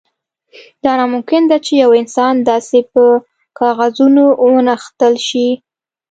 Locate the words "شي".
5.27-5.47